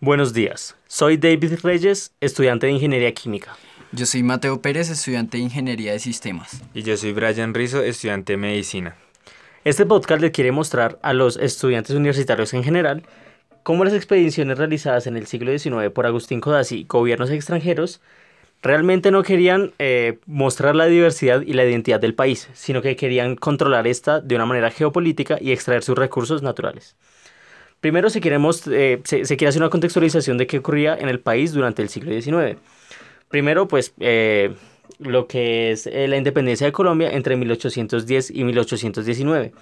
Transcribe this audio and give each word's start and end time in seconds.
Buenos 0.00 0.32
días, 0.32 0.76
soy 0.86 1.16
David 1.16 1.54
Reyes, 1.64 2.12
estudiante 2.20 2.66
de 2.66 2.72
Ingeniería 2.72 3.12
Química. 3.12 3.56
Yo 3.90 4.06
soy 4.06 4.22
Mateo 4.22 4.62
Pérez, 4.62 4.90
estudiante 4.90 5.38
de 5.38 5.42
Ingeniería 5.42 5.90
de 5.90 5.98
Sistemas. 5.98 6.62
Y 6.72 6.84
yo 6.84 6.96
soy 6.96 7.12
Brian 7.12 7.52
Rizzo, 7.52 7.82
estudiante 7.82 8.34
de 8.34 8.36
Medicina. 8.36 8.94
Este 9.64 9.86
podcast 9.86 10.22
le 10.22 10.30
quiere 10.30 10.52
mostrar 10.52 11.00
a 11.02 11.12
los 11.14 11.36
estudiantes 11.36 11.96
universitarios 11.96 12.54
en 12.54 12.62
general 12.62 13.02
cómo 13.64 13.84
las 13.84 13.92
expediciones 13.92 14.56
realizadas 14.56 15.08
en 15.08 15.16
el 15.16 15.26
siglo 15.26 15.50
XIX 15.50 15.90
por 15.92 16.06
Agustín 16.06 16.40
Codazzi 16.40 16.76
y 16.76 16.84
gobiernos 16.84 17.30
extranjeros 17.30 18.00
realmente 18.62 19.10
no 19.10 19.24
querían 19.24 19.72
eh, 19.80 20.20
mostrar 20.26 20.76
la 20.76 20.86
diversidad 20.86 21.40
y 21.40 21.54
la 21.54 21.64
identidad 21.64 21.98
del 21.98 22.14
país, 22.14 22.48
sino 22.54 22.82
que 22.82 22.94
querían 22.94 23.34
controlar 23.34 23.88
esta 23.88 24.20
de 24.20 24.36
una 24.36 24.46
manera 24.46 24.70
geopolítica 24.70 25.38
y 25.40 25.50
extraer 25.50 25.82
sus 25.82 25.98
recursos 25.98 26.40
naturales. 26.40 26.94
Primero, 27.80 28.10
si 28.10 28.20
queremos, 28.20 28.66
eh, 28.66 29.00
se, 29.04 29.24
quiere 29.36 29.48
hacer 29.48 29.62
una 29.62 29.70
contextualización 29.70 30.36
de 30.36 30.46
qué 30.46 30.58
ocurría 30.58 30.96
en 30.96 31.08
el 31.08 31.20
país 31.20 31.52
durante 31.52 31.80
el 31.82 31.88
siglo 31.88 32.10
XIX. 32.10 32.58
Primero, 33.28 33.68
pues, 33.68 33.94
eh, 34.00 34.52
lo 34.98 35.28
que 35.28 35.70
es 35.70 35.86
eh, 35.86 36.08
la 36.08 36.16
independencia 36.16 36.66
de 36.66 36.72
Colombia 36.72 37.10
entre 37.12 37.36
1810 37.36 38.30
y 38.32 38.44
1819. 38.44 39.52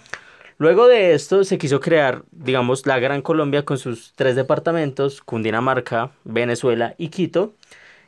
Luego 0.58 0.88
de 0.88 1.12
esto 1.12 1.44
se 1.44 1.58
quiso 1.58 1.80
crear, 1.80 2.22
digamos, 2.30 2.86
la 2.86 2.98
Gran 2.98 3.20
Colombia 3.20 3.64
con 3.64 3.76
sus 3.76 4.14
tres 4.16 4.34
departamentos, 4.36 5.20
Cundinamarca, 5.20 6.12
Venezuela 6.24 6.94
y 6.96 7.08
Quito. 7.08 7.54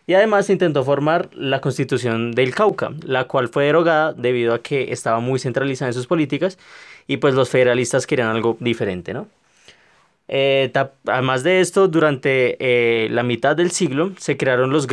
Y 0.06 0.14
además 0.14 0.46
se 0.46 0.54
intentó 0.54 0.84
formar 0.84 1.28
la 1.34 1.60
constitución 1.60 2.32
del 2.32 2.54
Cauca, 2.54 2.92
la 3.04 3.24
cual 3.24 3.48
fue 3.48 3.66
derogada 3.66 4.14
debido 4.14 4.54
a 4.54 4.62
que 4.62 4.90
estaba 4.90 5.20
muy 5.20 5.38
centralizada 5.38 5.90
en 5.90 5.92
sus 5.92 6.06
políticas 6.06 6.58
y 7.06 7.18
pues 7.18 7.34
los 7.34 7.50
federalistas 7.50 8.06
querían 8.06 8.28
algo 8.28 8.56
diferente, 8.58 9.12
¿no? 9.12 9.28
Eh, 10.30 10.70
además 11.06 11.42
de 11.42 11.60
esto, 11.60 11.88
durante 11.88 12.56
eh, 12.60 13.08
la 13.08 13.22
mitad 13.22 13.56
del 13.56 13.70
siglo 13.70 14.12
se 14.18 14.36
crearon 14.36 14.70
los, 14.70 14.86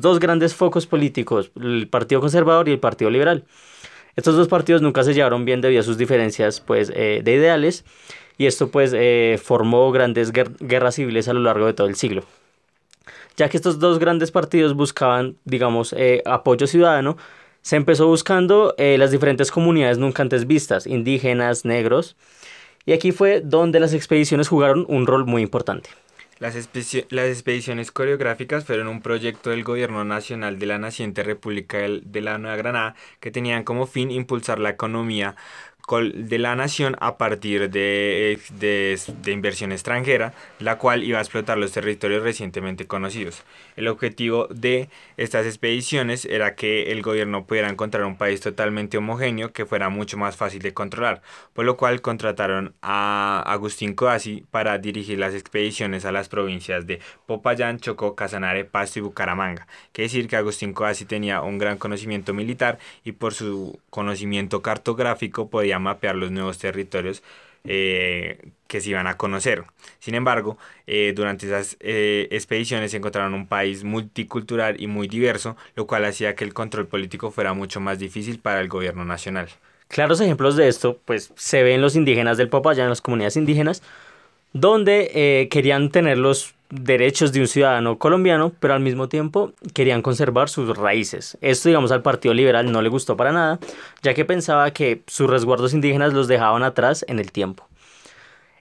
dos 0.00 0.18
grandes 0.18 0.54
focos 0.54 0.86
políticos, 0.86 1.52
el 1.60 1.86
Partido 1.88 2.20
Conservador 2.20 2.68
y 2.68 2.72
el 2.72 2.80
Partido 2.80 3.10
Liberal. 3.10 3.44
Estos 4.16 4.36
dos 4.36 4.48
partidos 4.48 4.82
nunca 4.82 5.04
se 5.04 5.14
llevaron 5.14 5.44
bien 5.44 5.60
debido 5.60 5.80
a 5.80 5.84
sus 5.84 5.96
diferencias 5.96 6.60
pues, 6.60 6.90
eh, 6.94 7.20
de 7.22 7.32
ideales 7.34 7.84
y 8.36 8.46
esto 8.46 8.68
pues 8.68 8.94
formó 9.40 9.92
grandes 9.92 10.32
guerras 10.32 10.96
civiles 10.96 11.28
a 11.28 11.32
lo 11.32 11.40
largo 11.40 11.66
de 11.66 11.72
todo 11.72 11.86
el 11.86 11.94
siglo. 11.94 12.24
Ya 13.36 13.48
que 13.48 13.56
estos 13.56 13.78
dos 13.78 14.00
grandes 14.00 14.32
partidos 14.32 14.74
buscaban, 14.74 15.36
digamos, 15.44 15.94
apoyo 16.24 16.66
ciudadano, 16.66 17.16
se 17.62 17.76
empezó 17.76 18.08
buscando 18.08 18.74
las 18.76 19.12
diferentes 19.12 19.52
comunidades 19.52 19.98
nunca 19.98 20.22
antes 20.22 20.48
vistas, 20.48 20.86
indígenas, 20.86 21.64
negros, 21.64 22.16
y 22.86 22.92
aquí 22.92 23.12
fue 23.12 23.40
donde 23.40 23.80
las 23.80 23.94
expediciones 23.94 24.48
jugaron 24.48 24.84
un 24.88 25.06
rol 25.06 25.26
muy 25.26 25.42
importante. 25.42 25.90
Las, 26.40 26.56
las, 27.10 27.28
expediciones 27.28 27.92
coreográficas 27.92 28.64
fueron 28.64 28.88
un 28.88 29.00
proyecto 29.00 29.50
del 29.50 29.62
Gobierno 29.62 30.04
Nacional 30.04 30.58
de 30.58 30.66
la 30.66 30.78
naciente 30.78 31.22
República 31.22 31.78
de 31.78 32.20
la 32.20 32.38
Nueva 32.38 32.56
Granada 32.56 32.96
que 33.20 33.30
tenían 33.30 33.62
como 33.62 33.86
fin 33.86 34.10
impulsar 34.10 34.58
la 34.58 34.70
economía 34.70 35.36
de 35.86 36.38
la 36.38 36.56
nación 36.56 36.96
a 37.00 37.18
partir 37.18 37.70
de, 37.70 38.38
de, 38.58 38.98
de, 39.22 39.32
inversión 39.32 39.70
extranjera, 39.70 40.32
la 40.58 40.78
cual 40.78 41.04
iba 41.04 41.18
a 41.18 41.20
explotar 41.20 41.58
los 41.58 41.72
territorios 41.72 42.22
recientemente 42.22 42.86
conocidos. 42.86 43.42
El 43.76 43.88
objetivo 43.88 44.46
de 44.48 44.88
estas 45.18 45.44
expediciones 45.44 46.24
era 46.24 46.54
que 46.54 46.90
el 46.90 47.02
gobierno 47.02 47.44
pudiera 47.44 47.68
encontrar 47.68 48.04
un 48.04 48.16
país 48.16 48.40
totalmente 48.40 48.96
homogéneo 48.96 49.52
que 49.52 49.66
fuera 49.66 49.90
mucho 49.90 50.16
más 50.16 50.36
fácil 50.36 50.62
de 50.62 50.72
controlar, 50.72 51.20
por 51.52 51.66
lo 51.66 51.76
cual 51.76 52.00
contrataron 52.00 52.74
a 52.80 53.42
Agustín 53.46 53.94
Coasi 53.94 54.44
para 54.50 54.78
dirigir 54.78 55.18
las 55.18 55.34
expediciones 55.34 56.06
a 56.06 56.12
las 56.12 56.30
provincias 56.30 56.86
de 56.86 57.00
Popayán, 57.26 57.78
Chocó, 57.78 58.14
Casanare, 58.14 58.64
Pasto 58.64 59.00
y 59.00 59.02
Bucaramanga. 59.02 59.66
Quiere 59.92 60.06
decir 60.06 60.28
que 60.28 60.36
Agustín 60.36 60.72
Coasi 60.72 61.04
tenía 61.04 61.42
un 61.42 61.58
gran 61.58 61.76
conocimiento 61.76 62.32
militar 62.32 62.78
y 63.04 63.12
por 63.12 63.34
su 63.34 63.78
conocimiento 63.90 64.62
cartográfico 64.62 65.50
podía 65.50 65.73
mapear 65.78 66.16
los 66.16 66.30
nuevos 66.30 66.58
territorios 66.58 67.22
eh, 67.66 68.50
que 68.66 68.82
se 68.82 68.90
iban 68.90 69.06
a 69.06 69.16
conocer. 69.16 69.64
Sin 69.98 70.14
embargo, 70.14 70.58
eh, 70.86 71.14
durante 71.16 71.46
esas 71.46 71.78
eh, 71.80 72.28
expediciones 72.30 72.90
se 72.90 72.98
encontraron 72.98 73.32
un 73.32 73.46
país 73.46 73.84
multicultural 73.84 74.78
y 74.78 74.86
muy 74.86 75.08
diverso, 75.08 75.56
lo 75.74 75.86
cual 75.86 76.04
hacía 76.04 76.34
que 76.34 76.44
el 76.44 76.52
control 76.52 76.86
político 76.86 77.30
fuera 77.30 77.54
mucho 77.54 77.80
más 77.80 77.98
difícil 77.98 78.38
para 78.38 78.60
el 78.60 78.68
gobierno 78.68 79.06
nacional. 79.06 79.48
Claros 79.88 80.20
ejemplos 80.20 80.56
de 80.56 80.68
esto, 80.68 80.98
pues 81.06 81.32
se 81.36 81.62
ven 81.62 81.80
los 81.80 81.96
indígenas 81.96 82.36
del 82.36 82.50
Popayán, 82.50 82.90
las 82.90 83.00
comunidades 83.00 83.36
indígenas, 83.36 83.82
donde 84.52 85.48
querían 85.50 85.90
tener 85.90 86.18
los 86.18 86.54
derechos 86.74 87.32
de 87.32 87.40
un 87.40 87.46
ciudadano 87.46 87.98
colombiano, 87.98 88.52
pero 88.60 88.74
al 88.74 88.80
mismo 88.80 89.08
tiempo 89.08 89.52
querían 89.72 90.02
conservar 90.02 90.48
sus 90.48 90.76
raíces. 90.76 91.38
Esto, 91.40 91.68
digamos, 91.68 91.92
al 91.92 92.02
Partido 92.02 92.34
Liberal 92.34 92.70
no 92.70 92.82
le 92.82 92.88
gustó 92.88 93.16
para 93.16 93.32
nada, 93.32 93.58
ya 94.02 94.14
que 94.14 94.24
pensaba 94.24 94.70
que 94.72 95.02
sus 95.06 95.28
resguardos 95.28 95.74
indígenas 95.74 96.12
los 96.12 96.28
dejaban 96.28 96.62
atrás 96.62 97.04
en 97.08 97.18
el 97.18 97.32
tiempo. 97.32 97.68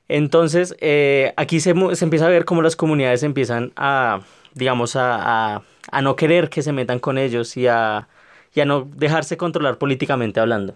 Entonces, 0.08 0.76
eh, 0.80 1.34
aquí 1.38 1.60
se, 1.60 1.72
empieza 1.72 2.26
a 2.26 2.30
ver 2.30 2.46
cómo 2.46 2.62
las 2.62 2.76
comunidades 2.76 3.24
empiezan 3.24 3.72
a, 3.76 4.22
digamos, 4.54 4.96
a, 4.96 5.64
no 6.02 6.16
querer 6.16 6.50
que 6.50 6.62
se 6.62 6.72
metan 6.72 7.00
con 7.00 7.18
ellos 7.18 7.58
y 7.58 7.68
a, 7.68 8.08
y 8.54 8.60
a 8.60 8.66
no 8.66 8.88
dejarse 8.96 9.38
controlar 9.38 9.78
políticamente 9.78 10.40
hablando. 10.40 10.76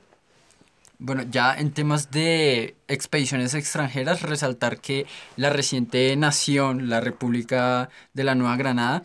Bueno, 0.99 1.23
ya 1.29 1.53
en 1.53 1.71
temas 1.71 2.09
de 2.09 2.75
expediciones 2.87 3.53
extranjeras, 3.53 4.23
resaltar 4.23 4.81
que 4.81 5.05
la 5.35 5.51
reciente 5.51 6.15
nación, 6.15 6.89
la 6.89 7.01
República 7.01 7.89
de 8.13 8.23
la 8.23 8.33
Nueva 8.33 8.57
Granada, 8.57 9.03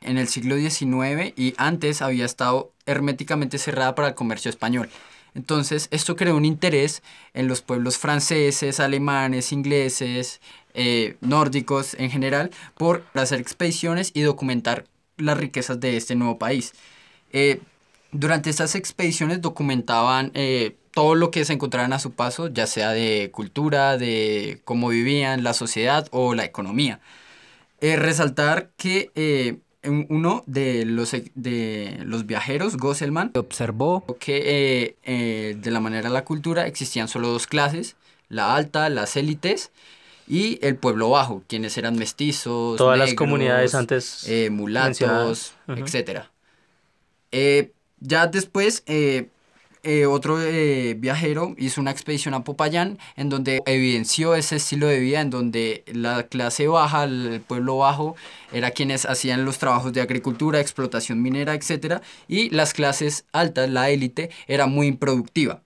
en 0.00 0.16
el 0.16 0.28
siglo 0.28 0.56
XIX 0.56 1.32
y 1.36 1.54
antes 1.58 2.00
había 2.00 2.24
estado 2.24 2.72
herméticamente 2.86 3.58
cerrada 3.58 3.94
para 3.94 4.08
el 4.08 4.14
comercio 4.14 4.48
español. 4.50 4.88
Entonces, 5.34 5.88
esto 5.90 6.16
creó 6.16 6.36
un 6.36 6.44
interés 6.44 7.02
en 7.34 7.48
los 7.48 7.60
pueblos 7.60 7.98
franceses, 7.98 8.80
alemanes, 8.80 9.52
ingleses, 9.52 10.40
eh, 10.74 11.16
nórdicos 11.20 11.94
en 11.94 12.10
general, 12.10 12.50
por 12.76 13.04
hacer 13.14 13.40
expediciones 13.40 14.12
y 14.14 14.22
documentar 14.22 14.86
las 15.16 15.36
riquezas 15.36 15.80
de 15.80 15.96
este 15.96 16.14
nuevo 16.14 16.38
país. 16.38 16.72
Eh, 17.32 17.60
durante 18.12 18.48
estas 18.48 18.76
expediciones 18.76 19.42
documentaban 19.42 20.30
eh, 20.34 20.76
todo 20.94 21.16
lo 21.16 21.30
que 21.32 21.44
se 21.44 21.52
encontraran 21.52 21.92
a 21.92 21.98
su 21.98 22.12
paso, 22.12 22.46
ya 22.48 22.66
sea 22.66 22.90
de 22.90 23.30
cultura, 23.32 23.98
de 23.98 24.60
cómo 24.64 24.88
vivían, 24.88 25.42
la 25.42 25.52
sociedad 25.52 26.06
o 26.12 26.34
la 26.34 26.44
economía. 26.44 27.00
Eh, 27.80 27.96
resaltar 27.96 28.70
que 28.76 29.10
eh, 29.16 29.58
uno 30.08 30.44
de 30.46 30.84
los, 30.84 31.10
de 31.34 31.98
los 32.04 32.26
viajeros, 32.26 32.76
Gosselman, 32.76 33.32
observó 33.34 34.04
que 34.20 34.96
eh, 35.02 35.56
de 35.58 35.70
la 35.72 35.80
manera 35.80 36.08
de 36.08 36.14
la 36.14 36.24
cultura 36.24 36.66
existían 36.68 37.08
solo 37.08 37.28
dos 37.28 37.48
clases, 37.48 37.96
la 38.28 38.54
alta, 38.54 38.88
las 38.88 39.16
élites, 39.16 39.72
y 40.28 40.64
el 40.64 40.76
pueblo 40.76 41.10
bajo, 41.10 41.42
quienes 41.48 41.76
eran 41.76 41.96
mestizos, 41.96 42.78
todas 42.78 42.98
las 42.98 43.14
comunidades 43.14 43.74
antes 43.74 44.26
mulatos, 44.50 45.54
etc. 45.68 46.22
ya 48.00 48.26
después 48.28 48.84
eh, 49.84 50.06
otro 50.06 50.40
eh, 50.40 50.94
viajero 50.98 51.54
hizo 51.58 51.80
una 51.80 51.90
expedición 51.90 52.34
a 52.34 52.44
Popayán 52.44 52.98
en 53.16 53.28
donde 53.28 53.62
evidenció 53.66 54.34
ese 54.34 54.56
estilo 54.56 54.86
de 54.86 54.98
vida 54.98 55.20
en 55.20 55.30
donde 55.30 55.84
la 55.86 56.24
clase 56.24 56.66
baja, 56.66 57.04
el 57.04 57.40
pueblo 57.46 57.78
bajo, 57.78 58.16
era 58.52 58.70
quienes 58.70 59.06
hacían 59.06 59.44
los 59.44 59.58
trabajos 59.58 59.92
de 59.92 60.00
agricultura, 60.00 60.60
explotación 60.60 61.22
minera, 61.22 61.54
etc. 61.54 62.02
Y 62.28 62.50
las 62.50 62.72
clases 62.72 63.26
altas, 63.32 63.70
la 63.70 63.90
élite, 63.90 64.30
era 64.46 64.66
muy 64.66 64.86
improductiva. 64.86 65.62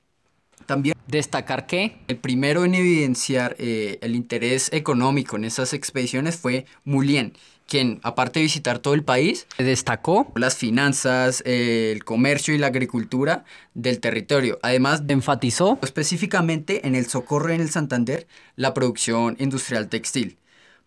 También 0.66 0.94
destacar 1.06 1.66
que 1.66 1.96
el 2.08 2.16
primero 2.16 2.64
en 2.64 2.74
evidenciar 2.74 3.56
eh, 3.58 3.98
el 4.02 4.14
interés 4.14 4.68
económico 4.72 5.36
en 5.36 5.44
esas 5.44 5.72
expediciones 5.72 6.36
fue 6.36 6.66
Mulien 6.84 7.32
quien, 7.68 8.00
aparte 8.02 8.40
de 8.40 8.44
visitar 8.44 8.78
todo 8.78 8.94
el 8.94 9.04
país, 9.04 9.46
destacó 9.58 10.32
las 10.34 10.56
finanzas, 10.56 11.42
el 11.44 12.02
comercio 12.02 12.54
y 12.54 12.58
la 12.58 12.68
agricultura 12.68 13.44
del 13.74 14.00
territorio. 14.00 14.58
Además, 14.62 15.02
enfatizó 15.06 15.78
específicamente 15.82 16.86
en 16.86 16.94
el 16.94 17.06
socorro 17.06 17.50
en 17.50 17.60
el 17.60 17.70
Santander 17.70 18.26
la 18.56 18.72
producción 18.72 19.36
industrial 19.38 19.88
textil. 19.88 20.38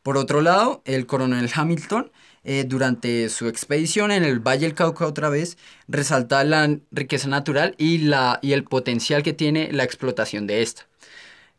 Por 0.01 0.17
otro 0.17 0.41
lado, 0.41 0.81
el 0.85 1.05
coronel 1.05 1.51
Hamilton, 1.53 2.11
eh, 2.43 2.65
durante 2.67 3.29
su 3.29 3.47
expedición 3.47 4.11
en 4.11 4.23
el 4.23 4.39
Valle 4.39 4.65
del 4.65 4.73
Cauca 4.73 5.05
otra 5.05 5.29
vez, 5.29 5.59
resalta 5.87 6.43
la 6.43 6.79
riqueza 6.89 7.27
natural 7.27 7.75
y, 7.77 7.99
la, 7.99 8.39
y 8.41 8.53
el 8.53 8.63
potencial 8.63 9.21
que 9.21 9.33
tiene 9.33 9.71
la 9.71 9.83
explotación 9.83 10.47
de 10.47 10.63
esta. 10.63 10.87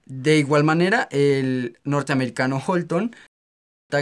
De 0.07 0.39
igual 0.39 0.65
manera, 0.65 1.07
el 1.13 1.79
norteamericano 1.85 2.61
Holton 2.67 3.15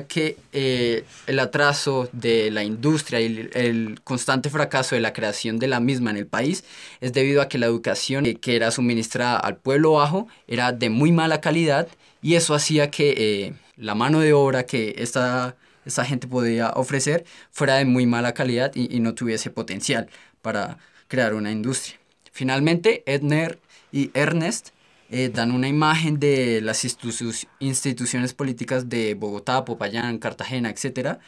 que 0.07 0.37
eh, 0.53 1.05
el 1.27 1.39
atraso 1.41 2.09
de 2.13 2.51
la 2.51 2.63
industria 2.63 3.21
y 3.21 3.51
el, 3.53 4.01
constante 4.05 4.49
fracaso 4.49 4.95
de 4.95 5.01
la 5.01 5.13
creación 5.13 5.59
de 5.59 5.67
la 5.67 5.81
misma 5.81 6.11
en 6.11 6.17
el 6.17 6.27
país 6.27 6.65
es 7.01 7.13
debido 7.13 7.43
a 7.43 7.49
que 7.49 7.59
la 7.59 7.67
educación 7.67 8.25
que 8.25 8.57
era 8.57 8.71
suministrada 8.71 9.37
al 9.37 9.57
pueblo 9.57 9.93
bajo 9.93 10.29
era 10.47 10.73
de 10.73 10.91
muy 10.91 11.13
mala 11.13 11.41
calidad 11.41 11.89
y 12.23 12.35
eso 12.35 12.55
hacía 12.55 12.91
que 12.91 13.15
eh, 13.17 13.55
la 13.77 13.95
mano 13.95 14.21
de 14.21 14.33
obra 14.33 14.65
que 14.65 14.95
esta, 14.99 15.57
esta 15.85 16.05
gente 16.05 16.29
podía 16.29 16.71
ofrecer 16.71 17.25
fuera 17.51 17.77
de 17.77 17.85
muy 17.85 18.07
mala 18.07 18.33
calidad 18.33 18.73
y 18.75 19.01
no 19.01 19.15
tuviese 19.15 19.51
potencial 19.51 20.09
para 20.41 20.79
crear 21.09 21.35
una 21.35 21.51
industria. 21.51 21.99
Finalmente, 22.33 23.03
Edner 23.07 23.59
y 23.93 24.11
Ernest 24.15 24.71
eh, 25.11 25.29
dan 25.29 25.51
una 25.53 25.69
imagen 25.69 26.21
de 26.21 26.61
las 26.63 26.85
instituciones 26.85 28.35
políticas 28.35 28.89
de 28.89 29.15
Bogotá, 29.15 29.65
Popayán, 29.65 30.19
Cartagena, 30.19 30.71
etc., 30.71 31.19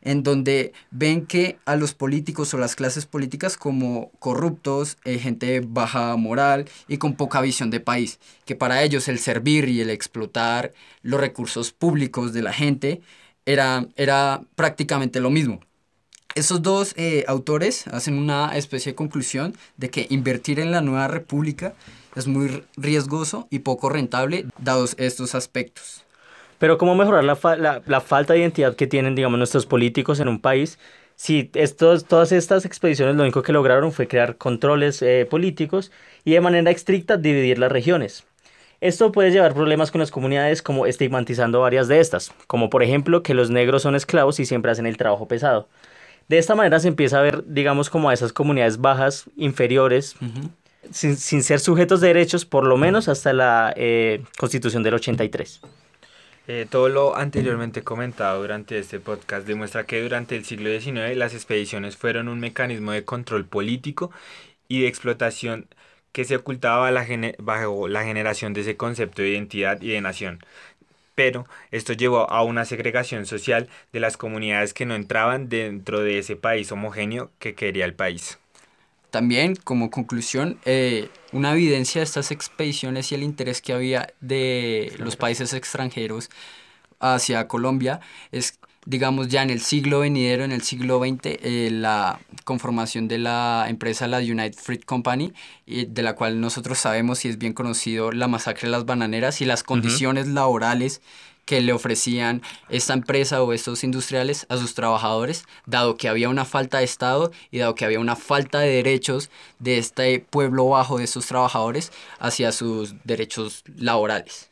en 0.00 0.22
donde 0.22 0.72
ven 0.90 1.26
que 1.26 1.58
a 1.64 1.76
los 1.76 1.94
políticos 1.94 2.54
o 2.54 2.58
las 2.58 2.74
clases 2.76 3.06
políticas 3.06 3.56
como 3.56 4.10
corruptos, 4.18 4.98
eh, 5.04 5.18
gente 5.18 5.60
baja 5.60 6.16
moral 6.16 6.68
y 6.88 6.98
con 6.98 7.14
poca 7.14 7.40
visión 7.40 7.70
de 7.70 7.80
país, 7.80 8.18
que 8.44 8.56
para 8.56 8.82
ellos 8.82 9.08
el 9.08 9.18
servir 9.18 9.68
y 9.68 9.80
el 9.80 9.90
explotar 9.90 10.72
los 11.02 11.20
recursos 11.20 11.72
públicos 11.72 12.32
de 12.32 12.42
la 12.42 12.52
gente 12.52 13.00
era, 13.46 13.88
era 13.96 14.42
prácticamente 14.56 15.20
lo 15.20 15.30
mismo. 15.30 15.60
Esos 16.34 16.62
dos 16.62 16.94
eh, 16.96 17.24
autores 17.28 17.86
hacen 17.88 18.16
una 18.16 18.56
especie 18.56 18.92
de 18.92 18.96
conclusión 18.96 19.54
de 19.76 19.90
que 19.90 20.06
invertir 20.08 20.60
en 20.60 20.70
la 20.70 20.80
nueva 20.80 21.06
república 21.06 21.74
es 22.16 22.26
muy 22.26 22.64
riesgoso 22.76 23.46
y 23.50 23.58
poco 23.58 23.90
rentable 23.90 24.46
dados 24.58 24.94
estos 24.98 25.34
aspectos. 25.34 26.04
Pero 26.58 26.78
¿cómo 26.78 26.94
mejorar 26.94 27.24
la, 27.24 27.38
la, 27.56 27.82
la 27.84 28.00
falta 28.00 28.32
de 28.32 28.40
identidad 28.40 28.76
que 28.76 28.86
tienen, 28.86 29.14
digamos, 29.14 29.36
nuestros 29.36 29.66
políticos 29.66 30.20
en 30.20 30.28
un 30.28 30.40
país? 30.40 30.78
Si 31.16 31.50
estos, 31.54 32.06
todas 32.06 32.32
estas 32.32 32.64
expediciones 32.64 33.14
lo 33.14 33.24
único 33.24 33.42
que 33.42 33.52
lograron 33.52 33.92
fue 33.92 34.08
crear 34.08 34.36
controles 34.36 35.02
eh, 35.02 35.26
políticos 35.28 35.92
y 36.24 36.32
de 36.32 36.40
manera 36.40 36.70
estricta 36.70 37.18
dividir 37.18 37.58
las 37.58 37.70
regiones. 37.70 38.24
Esto 38.80 39.12
puede 39.12 39.30
llevar 39.30 39.54
problemas 39.54 39.90
con 39.90 40.00
las 40.00 40.10
comunidades 40.10 40.62
como 40.62 40.86
estigmatizando 40.86 41.60
varias 41.60 41.88
de 41.88 42.00
estas, 42.00 42.32
como 42.46 42.70
por 42.70 42.82
ejemplo 42.82 43.22
que 43.22 43.34
los 43.34 43.50
negros 43.50 43.82
son 43.82 43.94
esclavos 43.94 44.40
y 44.40 44.46
siempre 44.46 44.72
hacen 44.72 44.86
el 44.86 44.96
trabajo 44.96 45.28
pesado. 45.28 45.68
De 46.28 46.38
esta 46.38 46.54
manera 46.54 46.80
se 46.80 46.88
empieza 46.88 47.18
a 47.18 47.22
ver, 47.22 47.44
digamos, 47.46 47.90
como 47.90 48.10
a 48.10 48.14
esas 48.14 48.32
comunidades 48.32 48.80
bajas, 48.80 49.24
inferiores, 49.36 50.16
sin, 50.90 51.16
ser 51.16 51.60
sujetos 51.60 52.00
de 52.00 52.08
derechos, 52.08 52.44
por 52.44 52.66
lo 52.66 52.76
menos 52.76 53.08
hasta 53.08 53.32
la 53.32 53.72
eh, 53.76 54.22
Constitución 54.38 54.82
del 54.82 54.94
83. 54.94 55.60
Eh, 56.48 56.66
todo 56.68 56.88
lo 56.88 57.16
anteriormente 57.16 57.82
comentado 57.82 58.40
durante 58.40 58.76
este 58.78 58.98
podcast 58.98 59.46
demuestra 59.46 59.84
que 59.84 60.02
durante 60.02 60.34
el 60.34 60.44
siglo 60.44 60.70
XIX 60.70 61.16
las 61.16 61.34
expediciones 61.34 61.96
fueron 61.96 62.28
un 62.28 62.40
mecanismo 62.40 62.90
de 62.90 63.04
control 63.04 63.44
político 63.44 64.10
y 64.66 64.82
de 64.82 64.88
explotación 64.88 65.68
que 66.10 66.24
se 66.24 66.36
ocultaba 66.36 66.90
bajo 67.38 67.88
la 67.88 68.04
generación 68.04 68.52
de 68.52 68.62
ese 68.62 68.76
concepto 68.76 69.22
de 69.22 69.30
identidad 69.30 69.80
y 69.80 69.88
de 69.88 70.00
nación. 70.00 70.40
Pero 71.14 71.46
esto 71.70 71.92
llevó 71.92 72.30
a 72.30 72.42
una 72.42 72.64
segregación 72.64 73.26
social 73.26 73.68
de 73.92 74.00
las 74.00 74.16
comunidades 74.16 74.72
que 74.74 74.86
no 74.86 74.94
entraban 74.94 75.48
dentro 75.48 76.00
de 76.00 76.18
ese 76.18 76.36
país 76.36 76.72
homogéneo 76.72 77.30
que 77.38 77.54
quería 77.54 77.84
el 77.84 77.94
país. 77.94 78.38
También, 79.10 79.56
como 79.56 79.90
conclusión, 79.90 80.58
eh, 80.64 81.10
una 81.32 81.52
evidencia 81.52 82.00
de 82.00 82.04
estas 82.04 82.30
expediciones 82.30 83.12
y 83.12 83.14
el 83.14 83.22
interés 83.22 83.60
que 83.60 83.74
había 83.74 84.08
de 84.22 84.94
los 84.98 85.16
países 85.16 85.52
extranjeros 85.52 86.30
hacia 86.98 87.46
Colombia 87.46 88.00
es, 88.30 88.58
digamos, 88.84 89.28
ya 89.28 89.42
en 89.42 89.50
el 89.50 89.60
siglo 89.60 90.00
venidero, 90.00 90.44
en 90.44 90.52
el 90.52 90.62
siglo 90.62 90.98
XX, 90.98 91.20
eh, 91.24 91.68
la 91.72 92.20
conformación 92.44 93.08
de 93.08 93.18
la 93.18 93.66
empresa, 93.68 94.08
la 94.08 94.18
United 94.18 94.58
Fruit 94.58 94.84
Company, 94.84 95.32
de 95.66 96.02
la 96.02 96.14
cual 96.14 96.40
nosotros 96.40 96.78
sabemos 96.78 97.24
y 97.24 97.28
es 97.28 97.38
bien 97.38 97.52
conocido 97.52 98.12
la 98.12 98.28
masacre 98.28 98.68
de 98.68 98.72
las 98.72 98.84
bananeras 98.84 99.40
y 99.40 99.44
las 99.44 99.62
condiciones 99.62 100.26
laborales 100.26 101.00
que 101.44 101.60
le 101.60 101.72
ofrecían 101.72 102.42
esta 102.68 102.94
empresa 102.94 103.42
o 103.42 103.52
estos 103.52 103.84
industriales 103.84 104.46
a 104.48 104.56
sus 104.56 104.74
trabajadores, 104.74 105.44
dado 105.66 105.96
que 105.96 106.08
había 106.08 106.28
una 106.28 106.44
falta 106.44 106.78
de 106.78 106.84
Estado 106.84 107.32
y 107.50 107.58
dado 107.58 107.74
que 107.74 107.84
había 107.84 108.00
una 108.00 108.16
falta 108.16 108.60
de 108.60 108.68
derechos 108.68 109.30
de 109.58 109.78
este 109.78 110.20
pueblo 110.20 110.68
bajo 110.68 110.98
de 110.98 111.04
estos 111.04 111.26
trabajadores 111.26 111.92
hacia 112.18 112.52
sus 112.52 112.94
derechos 113.04 113.64
laborales. 113.76 114.51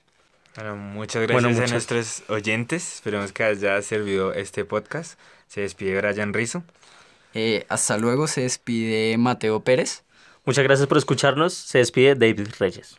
Bueno, 0.57 0.77
muchas 0.77 1.23
gracias 1.23 1.59
a 1.59 1.73
nuestros 1.73 2.23
oyentes. 2.29 2.95
Esperemos 2.95 3.33
que 3.33 3.45
haya 3.45 3.81
servido 3.83 4.33
este 4.33 4.65
podcast. 4.65 5.19
Se 5.47 5.61
despide 5.61 6.01
Brian 6.01 6.35
Rizo. 6.35 6.65
Eh, 7.35 7.67
hasta 7.69 7.97
luego, 7.97 8.27
se 8.27 8.43
despide 8.43 9.17
Mateo 9.19 9.61
Pérez. 9.61 10.03
Muchas 10.45 10.65
gracias 10.65 10.89
por 10.89 10.99
escucharnos. 10.99 11.55
Se 11.55 11.79
despide 11.79 12.15
David 12.15 12.49
Reyes. 12.59 12.99